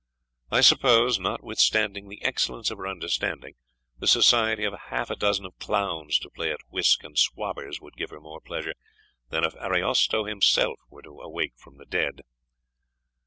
[0.49, 3.53] I suppose, notwithstanding the excellence of her understanding,
[3.99, 7.97] the society of half a dozen of clowns to play at whisk and swabbers would
[7.97, 8.73] give her more pleasure
[9.29, 12.21] than if Ariosto himself were to awake from the dead."